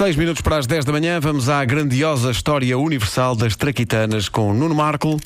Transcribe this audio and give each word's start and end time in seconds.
6 0.00 0.16
minutos 0.16 0.40
para 0.40 0.56
as 0.56 0.66
10 0.66 0.86
da 0.86 0.92
manhã, 0.92 1.20
vamos 1.20 1.50
à 1.50 1.62
grandiosa 1.62 2.30
história 2.30 2.78
universal 2.78 3.36
das 3.36 3.54
traquitanas 3.54 4.30
com 4.30 4.54
Nuno 4.54 4.74
Marco. 4.74 5.20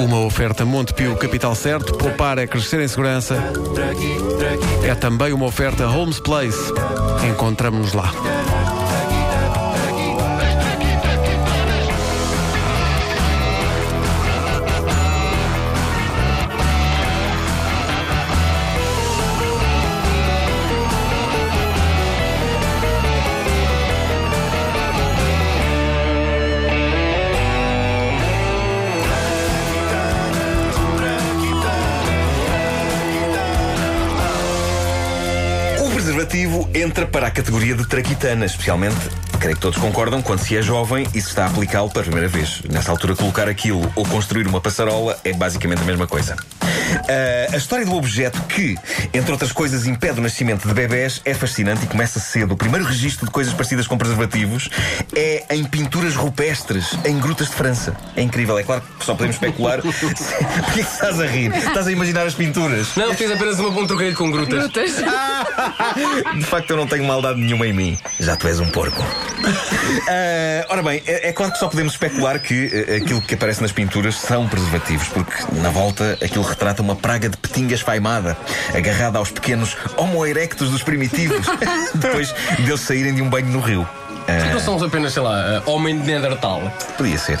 Uma 0.00 0.18
oferta 0.22 0.64
Montepio 0.64 1.16
Capital 1.16 1.54
Certo, 1.54 1.94
poupar 1.94 2.36
é 2.38 2.48
crescer 2.48 2.80
em 2.80 2.88
segurança. 2.88 3.36
É 4.82 4.92
também 4.96 5.32
uma 5.32 5.46
oferta 5.46 5.86
Holmes 5.86 6.18
Place. 6.18 6.58
Encontramos-nos 7.30 7.92
lá. 7.92 8.12
O 36.30 36.32
preservativo 36.32 36.70
entra 36.72 37.06
para 37.08 37.26
a 37.26 37.30
categoria 37.32 37.74
de 37.74 37.84
traquitana, 37.88 38.46
especialmente, 38.46 38.94
creio 39.40 39.56
que 39.56 39.62
todos 39.62 39.78
concordam, 39.78 40.20
quando 40.20 40.40
se 40.40 40.56
é 40.56 40.62
jovem 40.62 41.06
e 41.14 41.20
se 41.20 41.28
está 41.28 41.44
a 41.44 41.46
aplicá-lo 41.46 41.90
pela 41.90 42.04
primeira 42.04 42.28
vez. 42.28 42.60
Nessa 42.70 42.90
altura, 42.90 43.16
colocar 43.16 43.48
aquilo 43.48 43.90
ou 43.96 44.04
construir 44.04 44.46
uma 44.46 44.60
passarola 44.60 45.18
é 45.24 45.32
basicamente 45.32 45.80
a 45.80 45.84
mesma 45.84 46.06
coisa. 46.06 46.36
Ah, 47.08 47.54
a 47.54 47.56
história 47.56 47.86
do 47.86 47.94
objeto 47.94 48.40
que, 48.42 48.76
entre 49.14 49.32
outras 49.32 49.50
coisas, 49.50 49.86
impede 49.86 50.20
o 50.20 50.22
nascimento 50.22 50.68
de 50.68 50.74
bebés 50.74 51.20
é 51.24 51.32
fascinante 51.32 51.84
e 51.84 51.86
começa 51.86 52.20
cedo. 52.20 52.52
O 52.52 52.56
primeiro 52.56 52.84
registro 52.84 53.26
de 53.26 53.32
coisas 53.32 53.54
parecidas 53.54 53.86
com 53.86 53.96
preservativos 53.96 54.68
é 55.14 55.44
em 55.50 55.64
pinturas 55.64 56.14
rupestres 56.14 56.90
em 57.04 57.18
grutas 57.18 57.48
de 57.48 57.54
França. 57.54 57.96
É 58.14 58.22
incrível, 58.22 58.58
é 58.58 58.62
claro 58.62 58.82
que 58.98 59.04
só 59.04 59.14
podemos 59.14 59.36
especular. 59.36 59.80
Porquê 59.82 60.74
que 60.74 60.80
estás 60.80 61.18
a 61.18 61.26
rir? 61.26 61.54
Estás 61.56 61.86
a 61.86 61.92
imaginar 61.92 62.26
as 62.26 62.34
pinturas? 62.34 62.88
Não, 62.96 63.14
fiz 63.14 63.30
apenas 63.30 63.58
uma, 63.58 63.68
um 63.70 63.86
trocadilho 63.86 64.16
com 64.16 64.30
grutas. 64.30 64.58
Grutas. 64.58 64.96
De 66.36 66.44
facto, 66.44 66.70
eu 66.70 66.76
não 66.76 66.86
tenho 66.86 67.04
maldade 67.04 67.40
nenhuma 67.40 67.66
em 67.66 67.72
mim. 67.72 67.98
Já 68.18 68.36
tu 68.36 68.46
és 68.46 68.60
um 68.60 68.68
porco. 68.68 69.04
Ah, 70.08 70.66
ora 70.70 70.82
bem, 70.82 71.02
é, 71.06 71.28
é 71.28 71.32
claro 71.32 71.52
que 71.52 71.58
só 71.58 71.68
podemos 71.68 71.92
especular 71.94 72.38
que 72.40 72.70
eh, 72.72 72.96
aquilo 72.96 73.20
que 73.20 73.34
aparece 73.34 73.62
nas 73.62 73.72
pinturas 73.72 74.16
são 74.16 74.48
preservativos, 74.48 75.08
porque 75.08 75.32
na 75.60 75.70
volta 75.70 76.18
aquilo 76.22 76.44
retrata 76.44 76.82
uma 76.82 76.96
praga 76.96 77.28
de 77.28 77.36
petingas 77.36 77.80
faimada, 77.80 78.36
agarrada 78.74 79.18
aos 79.18 79.30
pequenos 79.30 79.76
homo 79.96 80.24
erectus 80.26 80.70
dos 80.70 80.82
primitivos, 80.82 81.46
depois 81.94 82.34
deles 82.58 82.80
saírem 82.80 83.14
de 83.14 83.22
um 83.22 83.28
banho 83.28 83.48
no 83.48 83.60
rio. 83.60 83.88
Ah, 84.30 84.52
Não 84.52 84.60
somos 84.60 84.82
apenas, 84.82 85.12
sei 85.12 85.22
lá, 85.22 85.62
uh, 85.66 85.70
homem 85.70 85.98
de 85.98 86.06
Neandertal. 86.06 86.62
Podia 86.96 87.18
ser. 87.18 87.38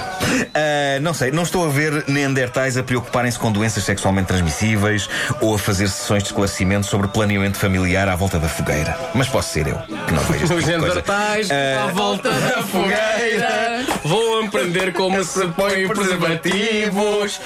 Ah, 0.54 0.98
não 1.00 1.14
sei, 1.14 1.30
não 1.30 1.42
estou 1.42 1.66
a 1.66 1.70
ver 1.70 2.04
neandertais 2.08 2.76
a 2.76 2.82
preocuparem-se 2.82 3.38
com 3.38 3.50
doenças 3.52 3.84
sexualmente 3.84 4.28
transmissíveis 4.28 5.08
ou 5.40 5.54
a 5.54 5.58
fazer 5.58 5.88
sessões 5.88 6.22
de 6.22 6.28
esclarecimento 6.30 6.86
sobre 6.86 7.08
planeamento 7.08 7.58
familiar 7.58 8.08
à 8.08 8.16
volta 8.16 8.38
da 8.38 8.48
fogueira. 8.48 8.96
Mas 9.14 9.28
posso 9.28 9.52
ser 9.52 9.66
eu, 9.68 9.76
que 9.78 10.12
não 10.12 10.22
vejo 10.24 10.44
Os 10.44 10.50
tipo 10.50 10.54
coisa. 10.62 10.78
Neandertais, 10.78 11.48
Ah, 11.50 11.84
à 11.84 11.86
volta 11.92 12.30
da 12.30 12.62
fogueira, 12.64 13.84
vão 14.04 14.44
aprender 14.46 14.92
como 14.92 15.22
se 15.24 15.46
põem 15.48 15.86
preservativos. 15.88 17.40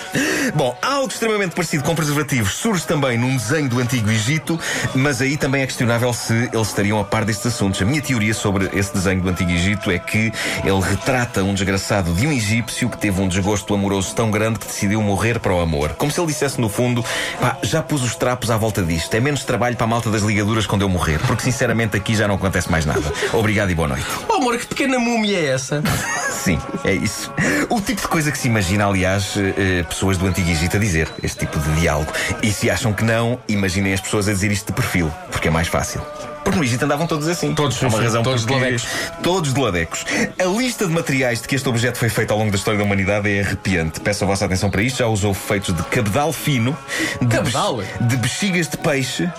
Bom, 0.55 0.77
algo 0.83 1.09
extremamente 1.09 1.55
parecido 1.55 1.85
com 1.85 1.95
preservativos 1.95 2.53
surge 2.55 2.85
também 2.87 3.19
num 3.19 3.37
desenho 3.37 3.69
do 3.69 3.79
Antigo 3.81 4.11
Egito, 4.11 4.59
mas 4.95 5.21
aí 5.21 5.37
também 5.37 5.63
é 5.63 5.67
questionável 5.67 6.13
se 6.13 6.33
eles 6.53 6.69
estariam 6.69 6.99
a 7.01 7.05
par 7.05 7.25
destes 7.25 7.47
assuntos. 7.47 7.81
A 7.83 7.85
minha 7.85 8.01
teoria 8.01 8.35
sobre 8.35 8.71
esse 8.73 8.93
desenho 8.93 9.21
do 9.21 9.29
Antigo 9.35 9.51
Egito 9.51 9.91
é 9.91 9.99
que 9.99 10.33
ele 10.63 10.81
retrata 10.81 11.43
um 11.43 11.53
desgraçado 11.53 12.13
de 12.15 12.25
um 12.25 12.31
egípcio 12.31 12.89
que 12.89 12.97
teve 12.97 13.21
um 13.21 13.27
desgosto 13.27 13.75
amoroso 13.75 14.15
tão 14.15 14.31
grande 14.31 14.61
que 14.61 14.67
decidiu 14.67 15.03
morrer 15.03 15.41
para 15.41 15.53
o 15.53 15.61
amor. 15.61 15.91
Como 15.95 16.09
se 16.13 16.21
ele 16.21 16.29
dissesse 16.29 16.61
no 16.61 16.69
fundo: 16.69 17.05
pá, 17.41 17.59
já 17.61 17.83
pus 17.83 18.05
os 18.05 18.15
trapos 18.15 18.49
à 18.49 18.57
volta 18.57 18.81
disto, 18.81 19.13
é 19.13 19.19
menos 19.19 19.43
trabalho 19.43 19.75
para 19.75 19.87
a 19.87 19.89
malta 19.89 20.09
das 20.09 20.23
ligaduras 20.23 20.67
quando 20.67 20.83
eu 20.83 20.89
morrer, 20.89 21.19
porque 21.27 21.43
sinceramente 21.43 21.97
aqui 21.97 22.15
já 22.15 22.29
não 22.29 22.37
acontece 22.37 22.71
mais 22.71 22.87
nada. 22.87 23.03
Obrigado 23.33 23.71
e 23.71 23.75
boa 23.75 23.89
noite. 23.89 24.07
Oh 24.29 24.39
amor, 24.39 24.59
que 24.59 24.67
pequena 24.67 24.99
múmia 24.99 25.39
é 25.39 25.47
essa? 25.47 25.83
Sim, 26.31 26.59
é 26.85 26.93
isso. 26.93 27.33
O 27.71 27.81
tipo 27.81 28.01
de 28.01 28.09
coisa 28.09 28.31
que 28.33 28.37
se 28.37 28.49
imagina, 28.49 28.87
aliás, 28.87 29.37
eh, 29.37 29.55
eh, 29.57 29.83
pessoas 29.85 30.19
do 30.19 30.27
Antigo 30.27 30.51
Egito 30.51 30.77
a 30.77 30.81
dizer, 30.81 31.09
este 31.23 31.41
tipo 31.47 31.59
de 31.59 31.81
diálogo. 31.81 32.13
E 32.43 32.53
se 32.53 32.69
acham 32.69 32.93
que 32.93 33.05
não, 33.05 33.39
imaginem 33.49 33.95
as 33.95 34.01
pessoas 34.01 34.29
a 34.29 34.33
dizer 34.33 34.51
isto 34.51 34.67
de 34.67 34.73
perfil, 34.73 35.11
porque 35.45 35.49
é 35.49 35.51
mais 35.51 35.69
fácil. 35.69 36.01
Porque 36.43 36.59
no 36.59 36.65
Egito 36.65 36.85
andavam 36.87 37.07
todos 37.07 37.29
assim. 37.29 37.55
Todos, 37.55 37.83
Há 37.83 37.89
uma 37.89 37.99
sim, 37.99 38.05
razão 38.05 38.23
todos 38.23 38.47
de 38.47 38.53
ladecos. 38.55 38.87
Todos 39.23 39.53
de 39.53 39.61
ladecos. 39.61 40.05
A 40.39 40.45
lista 40.45 40.87
de 40.87 40.93
materiais 40.93 41.43
de 41.43 41.49
que 41.49 41.55
este 41.55 41.69
objeto 41.69 41.99
foi 41.99 42.09
feito 42.09 42.31
ao 42.31 42.39
longo 42.39 42.51
da 42.51 42.57
história 42.57 42.79
da 42.79 42.85
humanidade 42.85 43.31
é 43.31 43.41
arrepiante. 43.43 44.01
Peço 44.01 44.25
a 44.25 44.27
vossa 44.27 44.47
atenção 44.47 44.71
para 44.71 44.81
isto. 44.83 44.99
Já 45.01 45.07
usou 45.07 45.35
feitos 45.35 45.75
de 45.75 45.83
cabedal 45.85 46.33
fino, 46.33 46.75
de, 47.21 47.27
Cabedal? 47.37 47.77
bex- 47.77 48.09
de 48.09 48.17
bexigas 48.17 48.69
de 48.69 48.79
peixe 48.79 49.31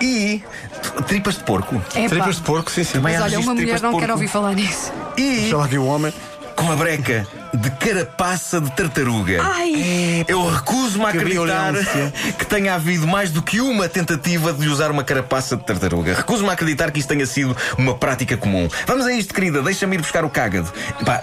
e 0.00 0.42
tripas 1.08 1.34
de 1.38 1.42
porco. 1.44 1.74
Epá. 1.96 2.08
Tripas 2.08 2.36
de 2.36 2.42
porco, 2.42 2.70
sim, 2.70 2.84
sim. 2.84 2.98
Mas 3.00 3.20
olha, 3.20 3.40
uma 3.40 3.54
mulher 3.54 3.80
não 3.80 3.98
quer 3.98 4.10
ouvir 4.12 4.28
falar 4.28 4.54
nisso. 4.54 4.92
E 5.16 5.40
Sei 5.48 5.54
lá 5.54 5.64
aqui 5.64 5.78
o 5.78 5.86
homem. 5.86 6.12
com 6.54 6.70
a 6.70 6.76
breca 6.76 7.26
de 7.54 7.70
carapaça 7.72 8.60
de 8.60 8.70
tartaruga. 8.72 9.42
Ai. 9.42 10.24
Eu 10.26 10.48
recuso-me 10.48 11.04
a 11.04 11.12
Que 11.12 11.18
acreditar 11.18 11.74
que 12.38 12.46
tenha 12.46 12.74
havido 12.74 13.06
mais 13.06 13.30
do 13.30 13.42
que 13.42 13.60
uma 13.60 13.88
tentativa 13.88 14.52
de 14.52 14.68
usar 14.68 14.90
uma 14.90 15.04
carapaça 15.04 15.56
de 15.56 15.64
tartaruga. 15.64 16.14
Recuso-me 16.14 16.50
a 16.50 16.52
acreditar 16.52 16.90
que 16.90 17.00
isto 17.00 17.08
tenha 17.08 17.26
sido 17.26 17.56
uma 17.76 17.94
prática 17.94 18.36
comum. 18.36 18.68
Vamos 18.86 19.06
a 19.06 19.12
isto, 19.12 19.34
querida, 19.34 19.62
deixa-me 19.62 19.96
ir 19.96 20.00
buscar 20.00 20.24
o 20.24 20.30
cágado. 20.30 20.72
Pá, 21.04 21.20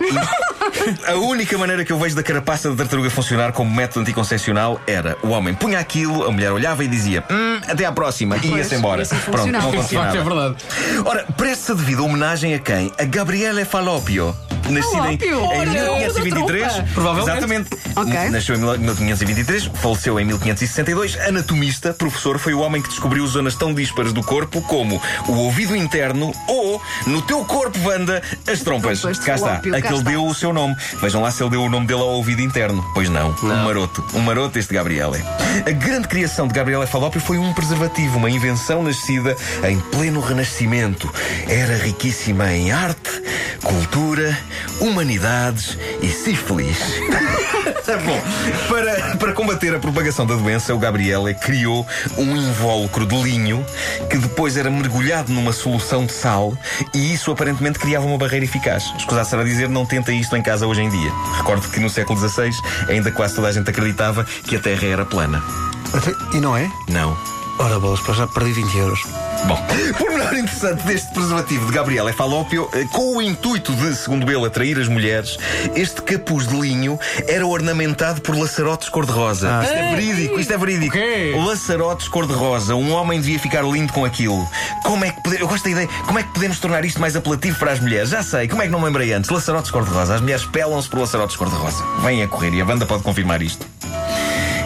a 1.07 1.15
única 1.15 1.57
maneira 1.57 1.83
que 1.83 1.91
eu 1.91 1.99
vejo 1.99 2.15
da 2.15 2.23
carapaça 2.23 2.69
de 2.69 2.75
tartaruga 2.75 3.09
funcionar 3.09 3.51
como 3.51 3.73
método 3.73 4.01
anticoncepcional 4.01 4.79
era 4.87 5.17
o 5.21 5.29
homem 5.29 5.53
punha 5.53 5.79
aquilo, 5.79 6.25
a 6.25 6.31
mulher 6.31 6.51
olhava 6.51 6.83
e 6.83 6.87
dizia 6.87 7.23
hum, 7.29 7.59
até 7.67 7.85
à 7.85 7.91
próxima 7.91 8.37
e 8.37 8.47
ia-se 8.47 8.75
embora. 8.75 9.01
assim 9.01 9.15
Pronto, 9.17 9.37
funcionava. 9.37 9.71
não 9.71 9.83
facto, 9.83 10.17
é 10.17 10.23
verdade. 10.23 10.55
Ora, 11.05 11.25
presta 11.37 11.73
devida 11.75 12.03
homenagem 12.03 12.53
a 12.53 12.59
quem? 12.59 12.91
A 12.97 13.03
Gabriele 13.03 13.65
Falopio. 13.65 14.35
Nascida 14.69 15.11
em, 15.11 15.15
em 15.29 15.33
Ora, 15.33 15.65
1523. 15.69 16.61
da 16.63 16.69
trompa. 16.73 16.89
Provavelmente. 16.93 17.31
Exatamente. 17.31 17.69
Ok. 17.95 18.29
Nasceu 18.29 18.55
em 18.55 18.59
1523, 18.79 19.69
faleceu 19.75 20.19
em 20.19 20.25
1562. 20.25 21.17
Anatomista, 21.19 21.93
professor, 21.93 22.37
foi 22.39 22.53
o 22.53 22.59
homem 22.59 22.81
que 22.81 22.89
descobriu 22.89 23.25
zonas 23.27 23.55
tão 23.55 23.73
díspares 23.73 24.11
do 24.13 24.21
corpo 24.23 24.61
como 24.63 25.01
o 25.27 25.31
ouvido 25.33 25.75
interno 25.75 26.33
ou, 26.47 26.81
no 27.07 27.21
teu 27.21 27.43
corpo, 27.45 27.77
Wanda, 27.87 28.21
as 28.47 28.61
trompas. 28.61 28.99
Trompas 29.01 29.19
de 29.19 29.25
cá 29.25 29.35
está. 29.35 29.49
Cá 29.57 29.77
Aquele 29.77 29.97
está. 29.97 30.09
deu 30.09 30.25
o 30.25 30.33
seu 30.33 30.51
nome. 30.51 30.75
Vejam 31.01 31.21
lá 31.21 31.31
se 31.31 31.41
ele 31.43 31.51
deu 31.51 31.61
o 31.63 31.69
nome 31.69 31.85
dele 31.87 32.01
ao 32.01 32.09
ouvido 32.09 32.41
interno. 32.41 32.83
Pois 32.93 33.09
não. 33.09 33.35
Um 33.43 33.63
maroto. 33.63 34.03
Um 34.13 34.19
maroto 34.21 34.57
este 34.59 34.73
Gabriele. 34.73 35.23
A 35.65 35.71
grande 35.71 36.07
criação 36.07 36.47
de 36.47 36.53
Gabriele 36.53 36.85
Falópio 36.87 37.21
foi 37.21 37.37
um 37.37 37.53
preservativo, 37.53 38.17
uma 38.17 38.29
invenção 38.29 38.83
nascida 38.83 39.35
em 39.63 39.79
pleno 39.79 40.19
renascimento. 40.19 41.11
Era 41.47 41.77
riquíssima 41.77 42.51
em 42.51 42.71
arte, 42.71 43.21
cultura, 43.65 44.37
humanidades 44.79 45.77
e 46.01 46.07
sífilis. 46.07 46.77
Bom, 48.05 48.21
para, 48.69 49.17
para 49.17 49.33
combater 49.33 49.75
a 49.75 49.79
propagação 49.79 50.25
da 50.25 50.35
doença, 50.35 50.73
o 50.73 50.79
Gabriele 50.79 51.33
criou 51.33 51.85
um 52.17 52.35
invólucro 52.35 53.05
de 53.05 53.15
linho 53.21 53.65
que 54.09 54.17
depois 54.17 54.55
era 54.55 54.69
mergulhado 54.69 55.33
numa 55.33 55.51
solução 55.51 56.05
de 56.05 56.13
sal 56.13 56.57
e 56.93 57.13
isso 57.13 57.31
aparentemente 57.31 57.79
criava 57.79 58.05
uma 58.05 58.17
barreira 58.17 58.45
eficaz. 58.45 58.93
Escusado 58.97 59.27
será 59.27 59.43
dizer, 59.43 59.67
não 59.67 59.85
tenta 59.85 60.11
isto 60.11 60.35
em 60.35 60.41
casa 60.41 60.67
hoje 60.67 60.81
em 60.81 60.89
dia. 60.89 61.11
Recordo 61.37 61.67
que 61.69 61.79
no 61.79 61.89
século 61.89 62.17
XVI 62.17 62.51
ainda 62.87 63.11
quase 63.11 63.35
toda 63.35 63.47
a 63.47 63.51
gente 63.51 63.69
acreditava 63.69 64.23
que 64.23 64.55
a 64.55 64.59
Terra 64.59 64.87
era 64.87 65.05
plana. 65.05 65.43
E 66.33 66.39
não 66.39 66.55
é? 66.55 66.69
Não. 66.87 67.17
Ora, 67.59 67.79
bolas, 67.79 67.99
para 68.01 68.13
já 68.13 68.27
perdi 68.27 68.51
20 68.51 68.77
euros. 68.77 69.24
Bom, 69.47 69.61
por 69.99 70.09
menor 70.09 70.33
interessante 70.35 70.83
deste 70.83 71.13
preservativo 71.13 71.67
de 71.67 71.71
Gabriel 71.71 72.09
é 72.09 72.13
Falópio, 72.13 72.67
eh, 72.73 72.85
com 72.91 73.17
o 73.17 73.21
intuito 73.21 73.71
de, 73.73 73.95
segundo 73.95 74.29
ele, 74.31 74.45
atrair 74.45 74.79
as 74.79 74.87
mulheres, 74.87 75.37
este 75.75 76.01
capuz 76.01 76.47
de 76.47 76.59
linho 76.59 76.99
era 77.27 77.45
ornamentado 77.45 78.21
por 78.21 78.35
laçarotes 78.35 78.89
cor-de-rosa. 78.89 79.61
isto 79.61 79.73
é 79.73 79.95
verídico, 79.95 80.39
isto 80.39 80.53
é 80.53 80.57
verídico. 80.57 80.97
O 80.97 80.99
quê? 80.99 81.35
Laçarotes 81.45 82.07
cor-de-rosa. 82.07 82.75
Um 82.75 82.91
homem 82.91 83.21
devia 83.21 83.37
ficar 83.37 83.63
lindo 83.63 83.93
com 83.93 84.03
aquilo. 84.03 84.47
Como 84.83 85.05
é 85.05 85.11
que 85.11 85.21
pode... 85.21 85.39
Eu 85.39 85.47
gosto 85.47 85.63
da 85.65 85.69
ideia. 85.69 85.89
Como 86.07 86.17
é 86.17 86.23
que 86.23 86.33
podemos 86.33 86.59
tornar 86.59 86.83
isto 86.83 86.99
mais 86.99 87.15
apelativo 87.15 87.59
para 87.59 87.71
as 87.71 87.79
mulheres? 87.79 88.09
Já 88.09 88.23
sei. 88.23 88.47
Como 88.47 88.63
é 88.63 88.65
que 88.65 88.71
não 88.71 88.79
me 88.79 88.85
lembrei 88.85 89.13
antes? 89.13 89.29
Laçarotes 89.29 89.69
cor-de-rosa. 89.69 90.15
As 90.15 90.21
mulheres 90.21 90.45
pelam-se 90.45 90.89
por 90.89 90.99
laçarotes 90.99 91.35
cor-de-rosa. 91.35 91.83
Vêm 91.99 92.23
a 92.23 92.27
correr 92.27 92.51
e 92.53 92.61
a 92.61 92.65
banda 92.65 92.85
pode 92.85 93.03
confirmar 93.03 93.41
isto. 93.43 93.67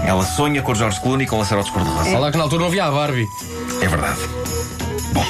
Ela 0.06 0.24
sonha 0.24 0.62
com 0.62 0.72
o 0.72 0.76
George 0.76 1.00
Clooney 1.02 1.28
com 1.28 1.38
laçarotes 1.38 1.72
cor-de-rosa. 1.72 2.10
Olha 2.10 2.20
lá 2.20 2.32
que 2.32 2.38
na 2.38 2.44
altura 2.44 2.62
não 2.62 2.68
havia 2.68 2.86
a 2.86 2.92
Barbie. 2.92 3.28
É 3.82 3.88
verdade. 3.88 4.39
Bom, 5.12 5.26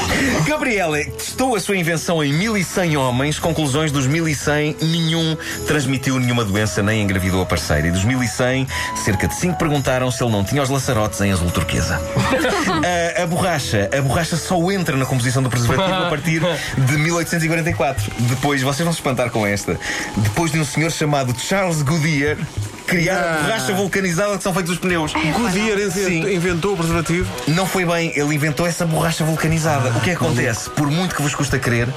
Gabriele 0.46 1.06
testou 1.06 1.56
a 1.56 1.60
sua 1.60 1.78
invenção 1.78 2.24
em 2.24 2.34
1100 2.34 2.98
homens. 2.98 3.40
Conclusões 3.40 3.92
dos 3.92 4.08
1100, 4.08 4.78
nenhum 4.82 5.38
transmitiu 5.68 6.20
nenhuma 6.20 6.44
doença 6.44 6.84
nem 6.84 7.02
engravidou 7.02 7.42
a 7.42 7.46
parceira. 7.46 7.88
E 7.88 7.92
dos 7.92 8.04
1100, 8.04 8.68
cerca 8.96 9.28
de 9.28 9.36
5 9.36 9.58
perguntaram 9.58 10.12
se 10.12 10.24
ele 10.24 10.32
não 10.32 10.44
tinha 10.44 10.62
os 10.62 10.70
laçarotes 10.70 11.22
em 11.22 11.32
azul 11.32 11.50
turquesa. 11.52 12.02
a, 13.18 13.22
a 13.24 13.28
borracha, 13.28 13.90
a 13.98 14.02
borracha 14.02 14.36
só 14.36 14.60
entra 14.72 14.98
na 14.98 15.06
composição 15.06 15.42
do 15.42 15.50
preservativo 15.50 16.04
a 16.04 16.10
partir 16.10 16.42
de 16.78 16.98
1844. 16.98 18.12
Depois, 18.20 18.62
vocês 18.62 18.84
vão 18.84 18.94
se 18.94 19.00
espantar 19.00 19.30
com 19.30 19.46
esta. 19.46 19.80
Depois 20.18 20.52
de 20.52 20.60
um 20.60 20.66
senhor 20.66 20.92
chamado 20.92 21.34
Charles 21.40 21.82
Goodyear 21.82 22.38
criar 22.90 23.20
a 23.20 23.44
borracha 23.44 23.74
vulcanizada 23.74 24.38
que 24.38 24.44
são 24.44 24.54
feitos 24.54 24.74
os 24.74 24.80
pneus. 24.80 25.14
Goodyear 25.14 25.92
Sim. 25.92 26.18
inventou, 26.18 26.32
inventou 26.32 26.74
o 26.74 26.78
preservativo. 26.78 27.32
Não 27.48 27.66
foi 27.66 27.86
bem, 27.86 28.12
ele 28.16 28.34
inventou 28.34 28.66
essa 28.66 28.86
borracha 28.86 29.24
vulcanizada. 29.24 29.69
O 29.96 30.02
que 30.02 30.10
é 30.10 30.14
acontece? 30.14 30.68
Por 30.72 30.90
muito 30.90 31.14
que 31.14 31.22
vos 31.22 31.36
custa 31.36 31.60
crer, 31.60 31.88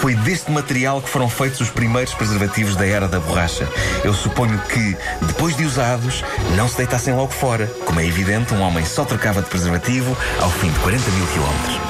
foi 0.00 0.14
deste 0.14 0.50
material 0.50 1.00
que 1.00 1.08
foram 1.08 1.30
feitos 1.30 1.60
os 1.60 1.70
primeiros 1.70 2.12
preservativos 2.12 2.76
da 2.76 2.86
era 2.86 3.08
da 3.08 3.18
borracha. 3.18 3.66
Eu 4.04 4.12
suponho 4.12 4.58
que, 4.68 4.94
depois 5.22 5.56
de 5.56 5.64
usados, 5.64 6.22
não 6.56 6.68
se 6.68 6.76
deitassem 6.76 7.14
logo 7.14 7.32
fora. 7.32 7.66
Como 7.86 7.98
é 8.00 8.06
evidente, 8.06 8.52
um 8.52 8.60
homem 8.60 8.84
só 8.84 9.06
trocava 9.06 9.40
de 9.40 9.48
preservativo 9.48 10.14
ao 10.40 10.50
fim 10.50 10.70
de 10.70 10.78
40 10.80 11.10
mil 11.10 11.26
quilómetros. 11.28 11.80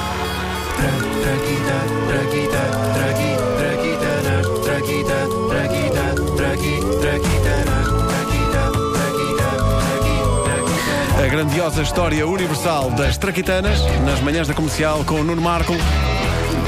A 7.29 7.32
grandiosa 11.43 11.81
história 11.81 12.25
universal 12.25 12.89
das 12.91 13.17
traquitanas, 13.17 13.77
nas 14.05 14.21
manhãs 14.21 14.47
da 14.47 14.53
comercial 14.53 15.03
com 15.03 15.15
o 15.15 15.23
Nuno 15.25 15.41
Marco. 15.41 15.73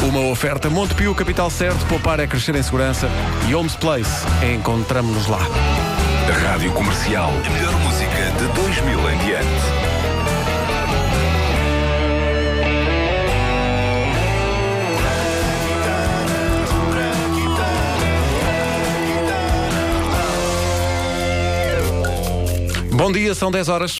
Uma 0.05 0.29
oferta 0.29 0.69
Montepio, 0.69 1.15
capital 1.15 1.49
certo, 1.49 1.85
poupar 1.85 2.19
é 2.19 2.27
crescer 2.27 2.55
em 2.55 2.61
segurança. 2.61 3.07
E 3.47 3.55
Homes 3.55 3.77
Place, 3.77 4.25
encontramos-nos 4.53 5.27
lá. 5.27 5.39
Rádio 6.43 6.73
Comercial. 6.73 7.29
A 7.29 7.49
melhor 7.51 7.73
música 7.79 8.31
de 8.37 8.47
2000 8.53 9.11
em 9.11 9.17
diante. 9.19 9.95
Bom 22.95 23.11
dia, 23.11 23.35
são 23.35 23.51
10 23.51 23.69
horas. 23.69 23.93